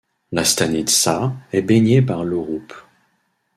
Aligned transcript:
La 0.31 0.43
stanitsa 0.43 1.31
est 1.53 1.61
baignée 1.61 2.01
par 2.01 2.23
l'Ouroup. 2.23 2.71